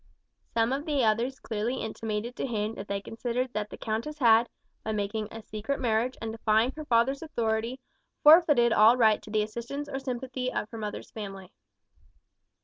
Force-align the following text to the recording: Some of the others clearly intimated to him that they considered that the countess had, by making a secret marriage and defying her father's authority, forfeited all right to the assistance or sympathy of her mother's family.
Some 0.55 0.73
of 0.73 0.85
the 0.87 1.03
others 1.03 1.39
clearly 1.39 1.75
intimated 1.75 2.35
to 2.37 2.47
him 2.47 2.73
that 2.73 2.87
they 2.87 3.01
considered 3.01 3.53
that 3.53 3.69
the 3.69 3.77
countess 3.77 4.17
had, 4.17 4.49
by 4.83 4.93
making 4.93 5.27
a 5.31 5.43
secret 5.43 5.79
marriage 5.79 6.17
and 6.19 6.31
defying 6.31 6.71
her 6.75 6.85
father's 6.85 7.21
authority, 7.21 7.79
forfeited 8.23 8.73
all 8.73 8.97
right 8.97 9.21
to 9.21 9.29
the 9.29 9.43
assistance 9.43 9.87
or 9.87 9.99
sympathy 9.99 10.51
of 10.51 10.67
her 10.71 10.77
mother's 10.79 11.11
family. 11.11 11.53